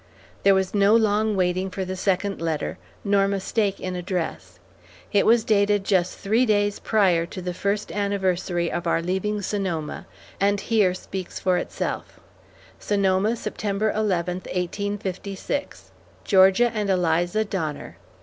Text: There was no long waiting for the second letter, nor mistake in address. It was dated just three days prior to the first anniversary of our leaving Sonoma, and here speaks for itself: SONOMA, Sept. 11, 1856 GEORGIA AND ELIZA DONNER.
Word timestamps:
There 0.41 0.55
was 0.55 0.73
no 0.73 0.95
long 0.95 1.35
waiting 1.35 1.69
for 1.69 1.85
the 1.85 1.95
second 1.95 2.41
letter, 2.41 2.79
nor 3.03 3.27
mistake 3.27 3.79
in 3.79 3.95
address. 3.95 4.57
It 5.11 5.27
was 5.27 5.43
dated 5.43 5.83
just 5.83 6.17
three 6.17 6.43
days 6.43 6.79
prior 6.79 7.27
to 7.27 7.39
the 7.39 7.53
first 7.53 7.91
anniversary 7.91 8.71
of 8.71 8.87
our 8.87 8.99
leaving 9.03 9.43
Sonoma, 9.43 10.07
and 10.39 10.59
here 10.59 10.95
speaks 10.95 11.37
for 11.39 11.57
itself: 11.59 12.19
SONOMA, 12.79 13.33
Sept. 13.33 13.63
11, 13.63 14.37
1856 14.37 15.91
GEORGIA 16.23 16.71
AND 16.73 16.89
ELIZA 16.89 17.45
DONNER. 17.45 17.97